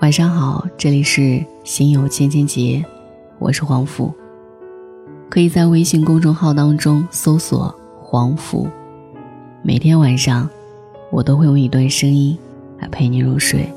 [0.00, 2.84] 晚上好，这里是心有千千结，
[3.40, 4.14] 我是黄甫。
[5.28, 8.68] 可以在微信公众号当中搜索“黄甫”，
[9.60, 10.48] 每天晚上
[11.10, 12.38] 我都会用一段声音
[12.78, 13.68] 来陪你入睡。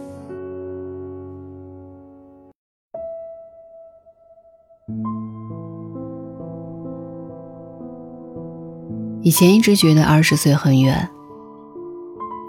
[9.23, 11.09] 以前一直觉得二十岁很远，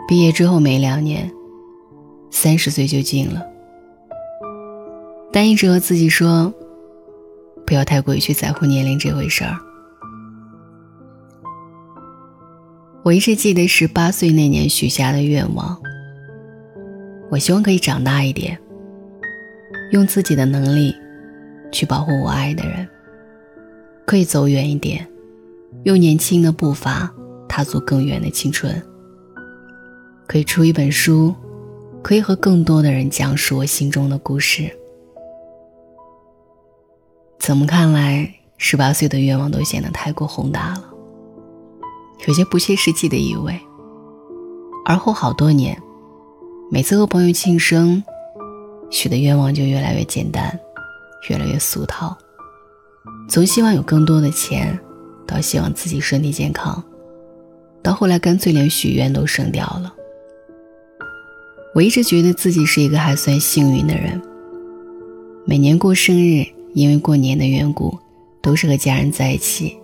[0.06, 1.32] 毕业之后没两年，
[2.30, 3.46] 三十岁就近了。
[5.32, 6.52] 但一直和自己说，
[7.66, 9.56] 不要太过于去在乎年龄这回事儿。
[13.02, 15.80] 我一直记得十八岁那年许下的愿望，
[17.30, 18.56] 我希望可以长大一点，
[19.90, 20.94] 用自己的能力
[21.72, 22.86] 去保护我爱的人，
[24.04, 25.08] 可以走远一点，
[25.84, 27.10] 用年轻的步伐
[27.48, 28.80] 踏足更远的青春，
[30.26, 31.34] 可以出一本书，
[32.02, 34.70] 可以和更多的人讲述我心中的故事。
[37.42, 40.84] 怎么看来，十八岁的愿望都显得太过宏大了，
[42.28, 43.60] 有些不切实际的意味。
[44.84, 45.76] 而后好多年，
[46.70, 48.00] 每次和朋友庆生，
[48.92, 50.56] 许的愿望就越来越简单，
[51.28, 52.16] 越来越俗套。
[53.28, 54.78] 从希望有更多的钱，
[55.26, 56.80] 到希望自己身体健康，
[57.82, 59.92] 到后来干脆连许愿都省掉了。
[61.74, 64.22] 我一直觉得自己是一个还算幸运的人，
[65.44, 66.46] 每年过生日。
[66.74, 67.98] 因为过年的缘故，
[68.40, 69.76] 都是和家人在一起。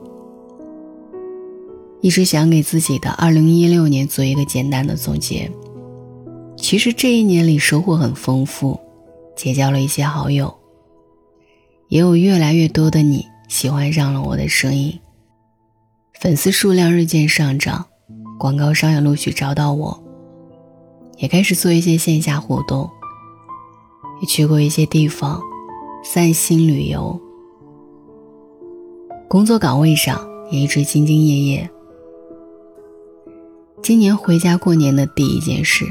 [2.01, 5.51] 一直想给自己的二零一六年做一个简单的总结。
[6.57, 8.79] 其实这一年里收获很丰富，
[9.37, 10.55] 结交了一些好友，
[11.89, 14.99] 也有越来越多的你喜欢上了我的声音，
[16.21, 17.87] 粉丝数量日渐上涨，
[18.39, 20.03] 广告商也陆续找到我，
[21.19, 22.89] 也开始做一些线下活动，
[24.21, 25.41] 也去过一些地方。
[26.11, 27.21] 散心旅游，
[29.29, 31.71] 工作岗位上也一直兢兢业业。
[33.83, 35.85] 今年回家过年的第一件事，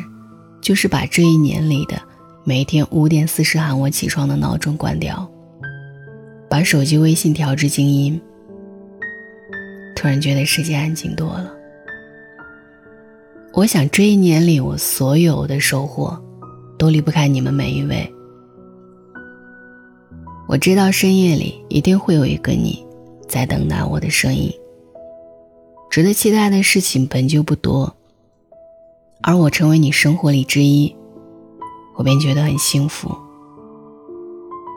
[0.60, 2.02] 就是把这一年里的
[2.44, 5.30] 每天五点四十喊我起床的闹钟关掉，
[6.50, 8.20] 把手机微信调至静音。
[9.96, 11.54] 突然觉得世界安静多了。
[13.54, 16.20] 我想这一年里我所有的收获，
[16.76, 18.12] 都离不开你们每一位。
[20.48, 22.82] 我知道深夜里一定会有一个你，
[23.28, 24.50] 在等待我的声音。
[25.90, 27.94] 值得期待的事情本就不多，
[29.22, 30.96] 而我成为你生活里之一，
[31.96, 33.14] 我便觉得很幸福，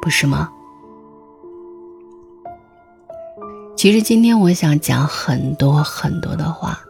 [0.02, 0.50] 不是吗？
[3.76, 6.80] 其实今天我想讲很多很多的话。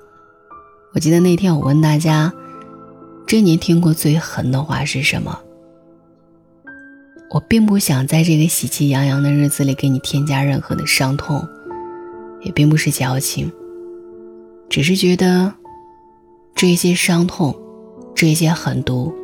[0.94, 2.32] 我记得那天我问大家，
[3.26, 5.38] 这年听过最狠的话是什么？
[7.30, 11.48] 我并不想在这个喜气洋洋的日子里给你添加任何的伤痛，
[12.42, 13.50] 也并不是矫情，
[14.68, 15.54] 只是觉得
[16.56, 17.56] 这些伤痛，
[18.16, 19.14] 这些狠毒，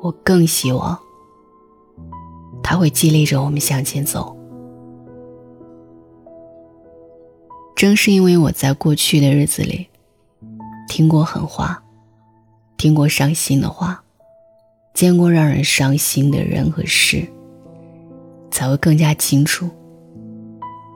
[0.00, 0.98] 我更希望
[2.62, 4.34] 它会激励着我们向前走。
[7.76, 9.86] 正是因为我在过去的日子里
[10.88, 11.82] 听过狠话，
[12.78, 14.01] 听过伤心的话。
[14.94, 17.26] 见过让人伤心的人和事，
[18.50, 19.68] 才会更加清楚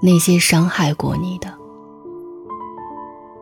[0.03, 1.53] 那些伤害过你的，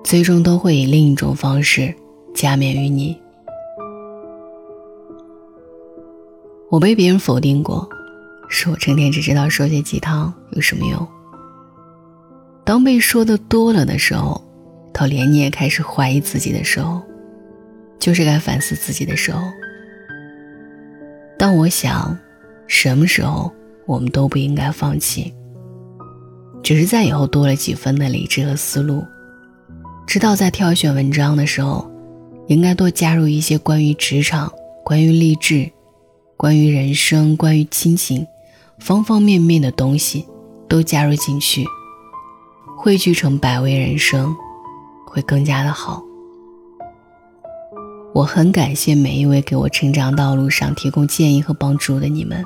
[0.04, 1.94] 最终都会以另一种方式
[2.34, 3.16] 加冕于你。
[6.70, 7.88] 我被别人否定过，
[8.48, 11.06] 说我成天只知道说些鸡汤有什么用。
[12.64, 14.42] 当被说的多了的时候，
[14.92, 17.02] 到连你也开始怀疑自己的时候，
[17.98, 19.40] 就是该反思自己的时候。
[21.38, 22.16] 但我想，
[22.66, 23.52] 什么时候
[23.86, 25.34] 我们都不应该放弃。
[26.62, 29.04] 只是在以后多了几分的理智和思路，
[30.06, 31.90] 知道在挑选文章的时候，
[32.46, 34.50] 应该多加入一些关于职场、
[34.82, 35.70] 关于励志、
[36.36, 38.26] 关于人生、关于亲情，
[38.78, 40.26] 方方面面的东西
[40.68, 41.66] 都加入进去，
[42.78, 44.34] 汇聚成百味人生，
[45.06, 46.02] 会更加的好。
[48.14, 52.44] 我很感谢每一位给我成长道路上提供建议和帮助的你们，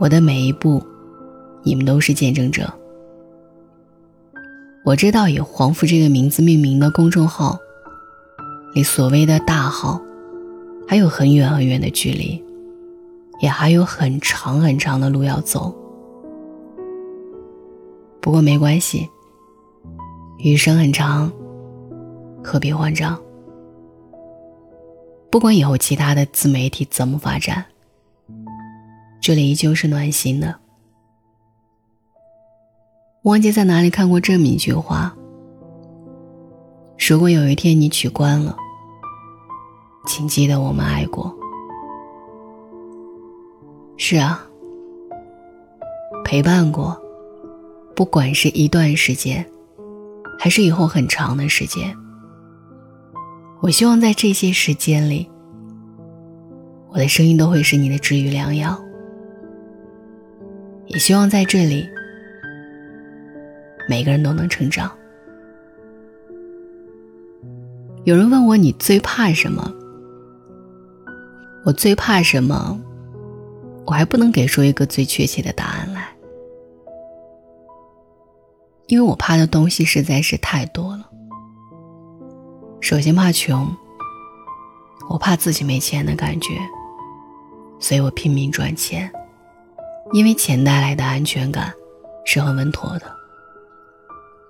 [0.00, 0.84] 我的每一步，
[1.62, 2.68] 你们都是见证者。
[4.84, 7.56] 我知道以黄甫这个名字命名的公众号，
[8.74, 10.02] 离所谓的大号，
[10.88, 12.42] 还有很远很远的距离，
[13.40, 15.72] 也还有很长很长的路要走。
[18.20, 19.08] 不过没关系，
[20.38, 21.30] 余生很长，
[22.42, 23.16] 何必慌张？
[25.30, 27.66] 不管以后其他的自媒体怎么发展，
[29.20, 30.58] 这里依旧是暖心的。
[33.22, 35.14] 忘记在哪里看过这么一句话：
[36.96, 38.56] 如果有一天你取关了，
[40.06, 41.36] 请记得我们爱过。
[43.98, 44.42] 是啊，
[46.24, 46.98] 陪伴过，
[47.94, 49.44] 不管是一段时间，
[50.38, 51.94] 还是以后很长的时间。
[53.60, 55.28] 我希望在这些时间里，
[56.90, 58.78] 我的声音都会是你的治愈良药。
[60.86, 61.86] 也希望在这里，
[63.88, 64.90] 每个人都能成长。
[68.04, 69.70] 有人问我你最怕什么？
[71.64, 72.80] 我最怕什么？
[73.84, 76.08] 我还不能给出一个最确切的答案来，
[78.86, 80.97] 因为我怕的东西实在是太多了。
[82.88, 83.68] 首先怕穷，
[85.10, 86.54] 我怕自己没钱的感觉，
[87.78, 89.12] 所以我拼命赚钱，
[90.14, 91.70] 因为钱带来的安全感
[92.24, 93.02] 是很稳妥的。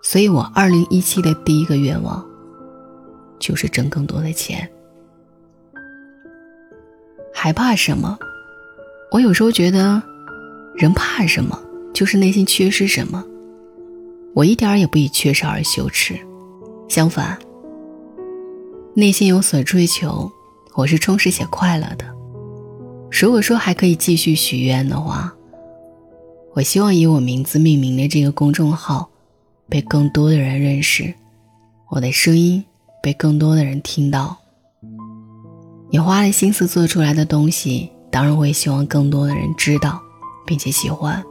[0.05, 2.25] 所以我二零一七的第一个愿望
[3.41, 4.71] 就是挣更多的钱。
[7.35, 8.17] 还怕什么？
[9.11, 10.01] 我有时候觉得，
[10.77, 11.61] 人怕什么，
[11.93, 13.25] 就是内心缺失什么。
[14.33, 16.17] 我一点也不以缺少而羞耻，
[16.89, 17.37] 相反。
[18.99, 20.29] 内心有所追求，
[20.75, 22.05] 我是充实且快乐的。
[23.13, 25.33] 如果说还可以继续许愿的话，
[26.53, 29.09] 我希望以我名字命名的这个公众号，
[29.69, 31.15] 被更多的人认识，
[31.91, 32.65] 我的声音
[33.01, 34.37] 被更多的人听到。
[35.91, 40.03] 你花了心思做出来的东西，当然会希望更多的人知道，
[40.45, 41.23] 并且喜欢。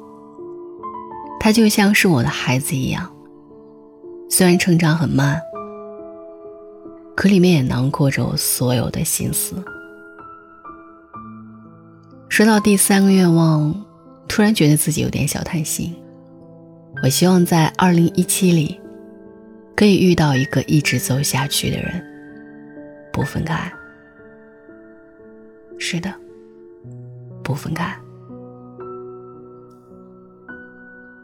[1.37, 3.11] 他就像是我的孩子一样，
[4.29, 5.41] 虽然成长很慢。
[7.17, 9.55] 可里面也囊括着我所有的心思。
[12.29, 13.73] 说到第三个愿望，
[14.27, 15.95] 突然觉得自己有点小贪心。
[17.01, 18.79] 我希望在二零一七里，
[19.75, 22.05] 可以遇到一个一直走下去的人，
[23.11, 23.73] 不分开。
[25.79, 26.13] 是的，
[27.43, 27.97] 不分开。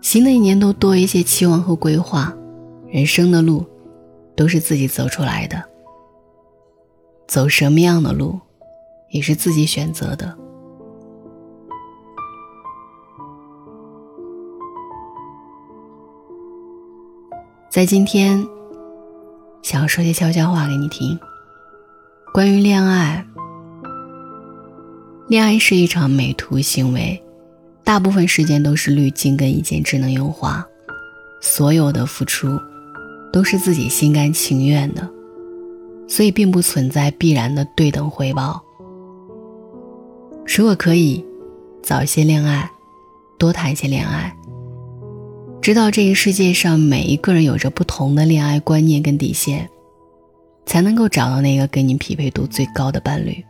[0.01, 2.36] 新的一年都多一些期望和规划，
[2.88, 3.63] 人生的路，
[4.36, 5.63] 都是自己走出来的。
[7.33, 8.39] 走什么样的路，
[9.09, 10.38] 也是自己选择的。
[17.71, 18.45] 在今天，
[19.63, 21.19] 想要说些悄悄话给你听。
[22.31, 23.25] 关于恋爱，
[25.27, 27.19] 恋爱是一场美图行为，
[27.83, 30.63] 大部分时间都是滤镜跟一键智能优化，
[31.41, 32.59] 所有的付出
[33.31, 35.09] 都是自己心甘情愿的。
[36.07, 38.61] 所以，并不存在必然的对等回报。
[40.45, 41.23] 如果可以，
[41.81, 42.69] 早些恋爱，
[43.39, 44.35] 多谈一些恋爱。
[45.61, 49.69] 知道这个世界上每一个人有着不同的恋爱观念跟底线，
[50.65, 53.44] 才能够找到那个跟你匹配度最高的伴侣。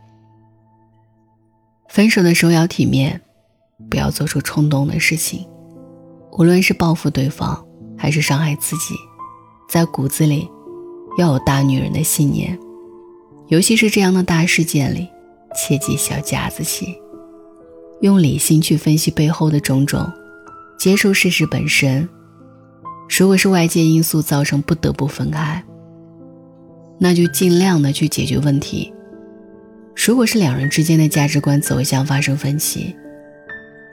[1.88, 3.20] 分手的时候要体面，
[3.90, 5.44] 不要做出冲动的事情。
[6.38, 7.64] 无论是报复对方，
[7.98, 8.94] 还是伤害自己，
[9.68, 10.48] 在骨子里。
[11.16, 12.58] 要有大女人的信念，
[13.48, 15.08] 尤其是这样的大事件里，
[15.54, 16.94] 切忌小家子气。
[18.00, 20.10] 用理性去分析背后的种种，
[20.78, 22.08] 接受事实本身。
[23.18, 25.62] 如果是外界因素造成不得不分开，
[26.98, 28.92] 那就尽量的去解决问题。
[29.94, 32.94] 如果是两人之间的价值观走向发生分歧，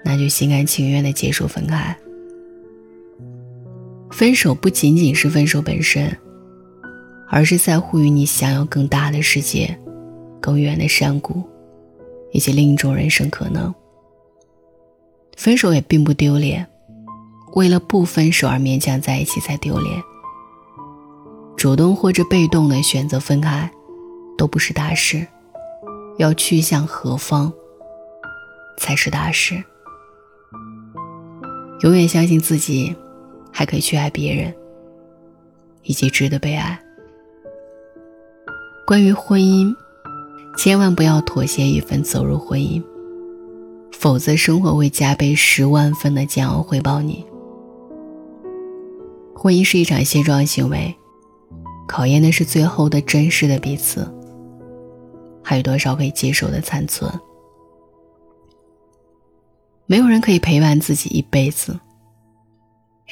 [0.04, 1.96] 那就心甘情愿的接受分开。
[4.10, 6.12] 分手不仅仅是分手本身。
[7.34, 9.80] 而是在乎于你想要更大的世界、
[10.42, 11.42] 更远的山谷，
[12.34, 13.74] 以及另一种人生可能。
[15.38, 16.68] 分手也并不丢脸，
[17.54, 20.04] 为了不分手而勉强在一起才丢脸。
[21.56, 23.72] 主动或者被动的选择分开，
[24.38, 25.26] 都不是大事。
[26.18, 27.52] 要去向何方，
[28.78, 29.64] 才是大事。
[31.80, 32.94] 永远相信自己，
[33.54, 34.54] 还可以去爱别人，
[35.84, 36.81] 以及值得被爱。
[38.92, 39.74] 关于婚姻，
[40.58, 42.84] 千万不要妥协一分走入婚姻，
[43.94, 47.26] 否则生活会加倍十万分的煎熬回报你。
[49.34, 50.94] 婚姻是一场卸妆行为，
[51.88, 54.06] 考验的是最后的真实的彼此，
[55.42, 57.10] 还有多少可以接受的残存。
[59.86, 61.80] 没有人可以陪伴自己一辈子，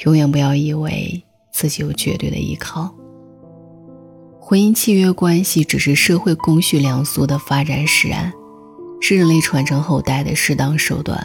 [0.04, 2.94] 永远不要以为自己有绝对的依靠。
[4.50, 8.32] 婚姻契约关系只是社会公序良俗的发展使然，
[9.00, 11.24] 是人类传承后代的适当手段，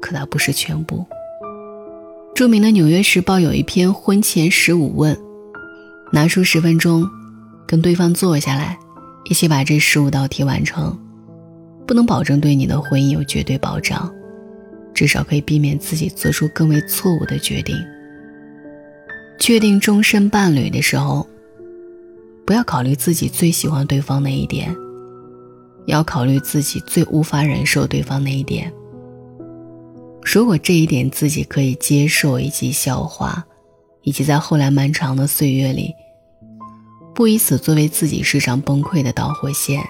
[0.00, 1.04] 可它不是全部。
[2.36, 5.18] 著名的《纽约时报》有一篇婚前十五问，
[6.12, 7.04] 拿出十分钟，
[7.66, 8.78] 跟对方坐下来，
[9.28, 10.96] 一起把这十五道题完成。
[11.84, 14.08] 不能保证对你的婚姻有绝对保障，
[14.94, 17.76] 至少可以避免自己做出更为错误的决定。
[19.40, 21.26] 确定终身伴侣的时候，
[22.48, 24.74] 不要考虑自己最喜欢对方那一点，
[25.84, 28.72] 要考虑自己最无法忍受对方那一点。
[30.24, 33.44] 如果这一点自己可以接受以及消化，
[34.00, 35.94] 以及在后来漫长的岁月里，
[37.14, 39.84] 不以此作为自己时常崩溃的导火线，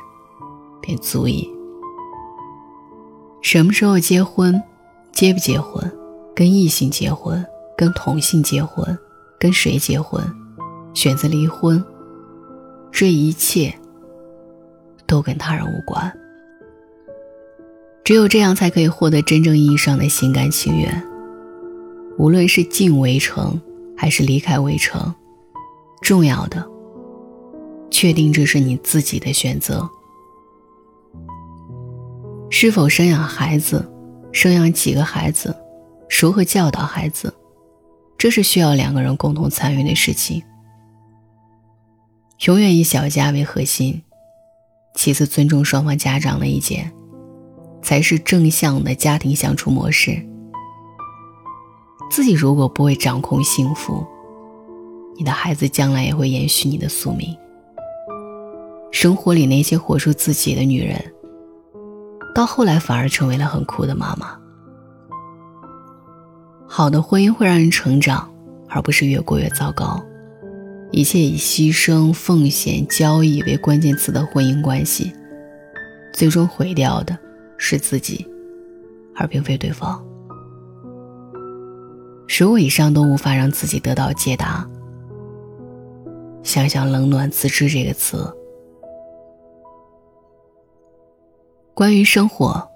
[0.82, 1.48] 便足以。
[3.40, 4.60] 什么时候结婚？
[5.12, 5.96] 结不结婚？
[6.34, 7.46] 跟异性结婚？
[7.76, 8.98] 跟同性结婚？
[9.38, 10.20] 跟谁结婚？
[10.92, 11.80] 选择离婚？
[12.90, 13.74] 这一切
[15.06, 16.12] 都跟他人无关。
[18.04, 21.04] 只有这样，才可以获得真正意义上的心甘情愿。
[22.18, 23.60] 无论是进围城，
[23.96, 25.14] 还是离开围城，
[26.00, 26.66] 重要的，
[27.90, 29.88] 确定这是你自己的选择。
[32.50, 33.86] 是否生养孩子，
[34.32, 35.54] 生养几个孩子，
[36.08, 37.32] 如何教导孩子，
[38.16, 40.42] 这是需要两个人共同参与的事情。
[42.46, 44.00] 永远以小家为核心，
[44.94, 46.92] 其次尊重双方家长的意见，
[47.82, 50.24] 才是正向的家庭相处模式。
[52.10, 54.06] 自己如果不会掌控幸福，
[55.16, 57.36] 你的孩子将来也会延续你的宿命。
[58.92, 61.12] 生活里那些活出自己的女人。
[62.34, 64.38] 到后来反而成为了很酷的妈妈。
[66.68, 68.32] 好的婚姻会让人成长，
[68.68, 70.00] 而不是越过越糟糕。
[70.90, 75.12] 一切以牺牲、奉献、交易为关键词的婚姻关系，
[76.12, 77.16] 最终毁掉的
[77.56, 78.26] 是自己，
[79.14, 80.02] 而并非对方。
[82.26, 84.66] 十五以上都无法让自己得到解答，
[86.42, 88.34] 想想“冷暖自知”这个词。
[91.74, 92.68] 关于生活，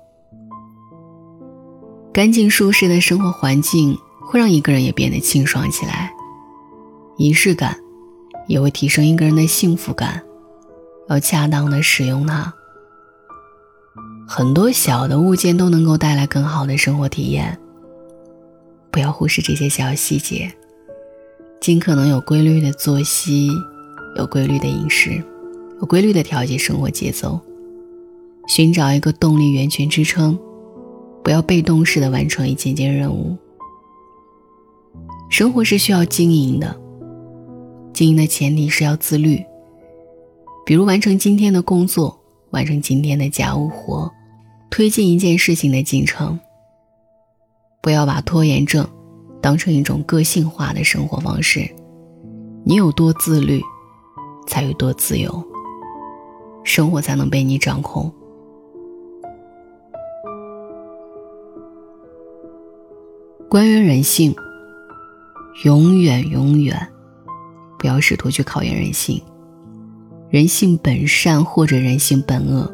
[2.12, 6.12] 干净舒适的生活环境会让一个人也变得清爽起来。
[7.18, 7.76] 仪式感
[8.52, 10.22] 也会提升一个人的幸福感，
[11.08, 12.52] 要恰当的使用它。
[14.28, 17.58] 很多小的物件都能够带来更好的生活体验。
[18.90, 20.52] 不要忽视这些小细节，
[21.62, 23.48] 尽可能有规律的作息，
[24.16, 25.24] 有规律的饮食，
[25.80, 27.40] 有规律的调节生活节奏。
[28.48, 30.38] 寻找一个动力源泉支撑，
[31.24, 33.34] 不要被动式的完成一件件任务。
[35.30, 36.78] 生活是需要经营的，
[37.92, 39.44] 经营的前提是要自律。
[40.64, 42.18] 比如完成今天的工作，
[42.50, 44.10] 完成今天的家务活，
[44.70, 46.38] 推进一件事情的进程。
[47.80, 48.88] 不要把拖延症
[49.40, 51.68] 当成一种个性化的生活方式。
[52.64, 53.60] 你有多自律，
[54.46, 55.44] 才有多自由，
[56.62, 58.12] 生活才能被你掌控。
[63.48, 64.32] 关于人性，
[65.64, 66.88] 永远永远
[67.82, 69.20] 不要试图去考验人性。
[70.30, 72.72] 人性本善或者人性本恶，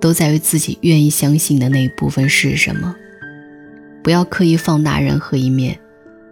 [0.00, 2.96] 都在于自己愿意相信的那一部分是什么。
[4.02, 5.78] 不要刻意放大任何一面，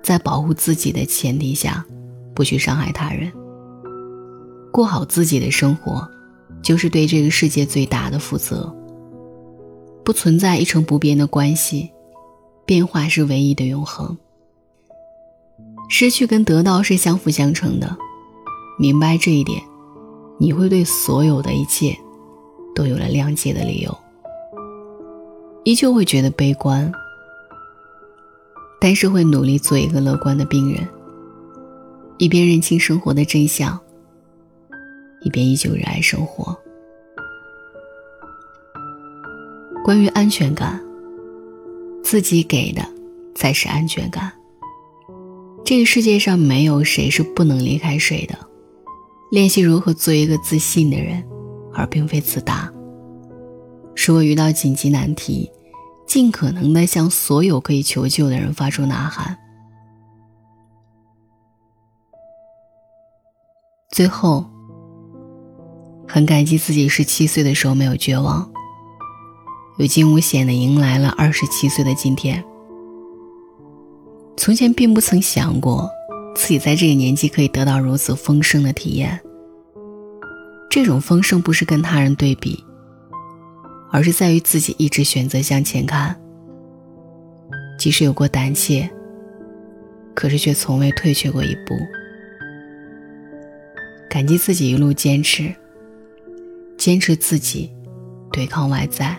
[0.03, 1.85] 在保护自己的前提下，
[2.35, 3.31] 不去伤害他人。
[4.73, 6.09] 过好自己的生活，
[6.63, 8.75] 就是对这个世界最大的负责。
[10.03, 11.91] 不存在一成不变的关系。
[12.65, 14.19] 变化是唯一的永恒，
[15.89, 17.97] 失去跟得到是相辅相成的。
[18.79, 19.63] 明白这一点，
[20.39, 21.97] 你会对所有的一切
[22.75, 23.99] 都有了谅解的理由。
[25.65, 26.93] 依旧会觉得悲观，
[28.81, 30.87] 但是会努力做一个乐观的病人，
[32.19, 33.79] 一边认清生活的真相，
[35.23, 36.57] 一边依旧热爱生活。
[39.85, 40.83] 关于安全感。
[42.05, 42.89] 自己给的
[43.35, 44.33] 才是安全感。
[45.65, 48.46] 这个世界上没有谁是不能离开谁的。
[49.31, 51.25] 练习如何做一个自信的人，
[51.75, 52.73] 而并非自大。
[53.97, 55.51] 如果遇到紧急难题，
[56.07, 59.37] 尽可能的向所有可以求救的人发出呐喊。
[63.91, 64.45] 最后，
[66.07, 68.49] 很感激自己十七岁的时候没有绝望。
[69.79, 72.43] 有惊无险的迎来了二十七岁的今天。
[74.37, 75.91] 从前并不曾想过，
[76.37, 79.19] 自己在这个年纪可以得到如此丰盛的体验。
[80.69, 82.63] 这种丰盛不是跟他人对比，
[83.91, 86.15] 而是在于自己一直选择向前看。
[87.79, 88.89] 即使有过胆怯，
[90.15, 91.75] 可是却从未退却过一步。
[94.11, 95.53] 感激自己一路坚持，
[96.77, 97.73] 坚持自己，
[98.31, 99.17] 对抗外在，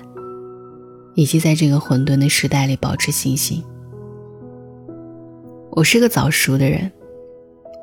[1.16, 3.64] 以及在这个混沌的时代里保持信心。
[5.72, 6.92] 我是个早熟的人，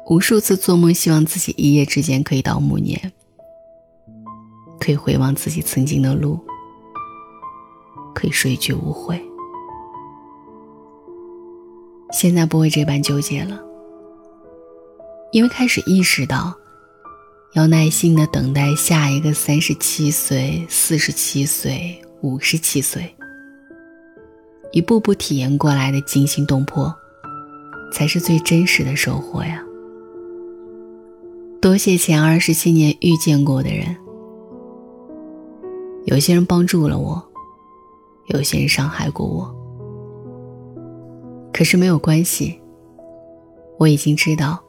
[0.06, 3.12] 无数次做梦，希望自己一夜之间可以到暮年，
[4.78, 6.38] 可以回望自己曾经的路，
[8.14, 9.20] 可以说一句无悔。
[12.12, 13.61] 现在不会这般纠结了，
[15.32, 16.54] 因为开始意识到。
[17.54, 23.14] 要耐心的等待下一个三十七岁、四十七岁、五十七岁，
[24.73, 26.92] 一步步体验过来的惊心动魄，
[27.92, 29.64] 才是最真实的收获呀！
[31.64, 33.97] 多谢前二十七年遇见过的人，
[36.04, 37.26] 有些人帮助了我，
[38.26, 39.56] 有些人伤害过我，
[41.54, 42.61] 可是没有关系，
[43.78, 44.62] 我已经知道，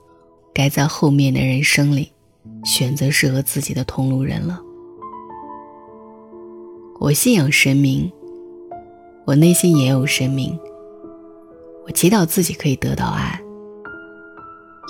[0.53, 2.13] 该在后面的人生里。
[2.63, 4.61] 选择适合自己的同路人了。
[7.01, 8.09] 我信仰神明，
[9.25, 10.57] 我内心也有神明。
[11.85, 13.37] 我祈祷自己可以得到爱，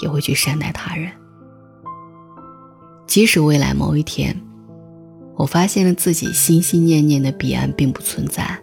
[0.03, 1.11] 也会去善待他人。
[3.07, 4.39] 即使未来某一天，
[5.35, 8.59] 我发现了自己心心念念的彼岸并不存在，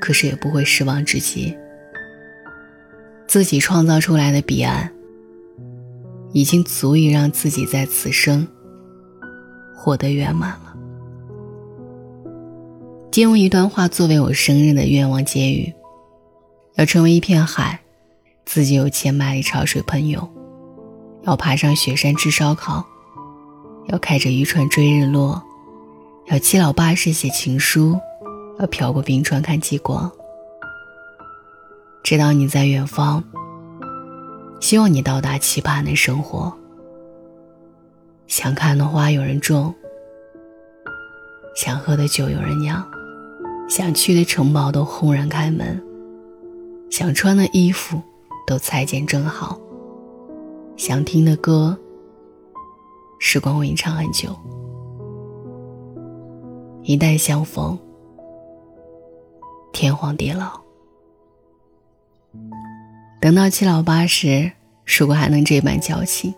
[0.00, 1.56] 可是也不会失望至极。
[3.26, 4.90] 自己创造出来的彼岸。
[6.32, 8.46] 已经足以让自己在此生
[9.74, 10.76] 获得圆满了。
[13.10, 15.74] 借用一段话作为我生日的愿望结语：
[16.76, 17.80] 要成为一片海，
[18.44, 20.22] 自己有千百里潮水喷涌；
[21.22, 22.84] 要爬上雪山吃烧烤；
[23.88, 25.40] 要开着渔船追日落；
[26.26, 27.98] 要七老八十写情书；
[28.58, 30.10] 要飘过冰川看极光。
[32.02, 33.22] 知道你在远方。
[34.60, 36.52] 希望你到达期盼的生活。
[38.26, 39.74] 想看的花有人种，
[41.56, 42.86] 想喝的酒有人酿，
[43.70, 45.82] 想去的城堡都轰然开门，
[46.90, 48.02] 想穿的衣服
[48.46, 49.58] 都裁剪正好，
[50.80, 51.78] 想听的歌，
[53.18, 54.34] 时光为你唱很久。
[56.84, 57.78] 一旦相逢，
[59.74, 60.58] 天荒地老。
[63.20, 64.50] 等到七老八十，
[64.86, 66.34] 如果还能这般矫情，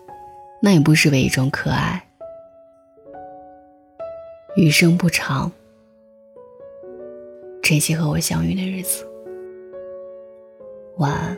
[0.61, 2.05] 那也不失为一种可爱。
[4.57, 5.49] 余生不长，
[7.61, 9.07] 珍惜和我相遇的日子。
[10.97, 11.37] 晚安。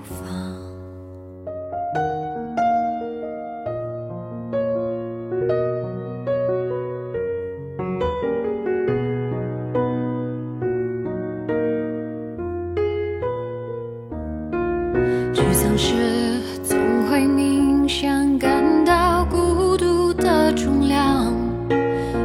[20.53, 21.33] 重量，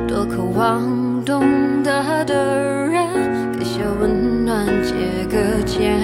[0.09, 3.07] 多渴望懂得的人，
[3.59, 6.01] 给些温暖，借个肩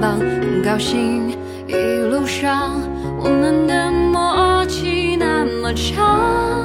[0.00, 1.30] 膀，很高兴
[1.68, 1.74] 一
[2.10, 2.80] 路上
[3.18, 6.61] 我们的默契那么长。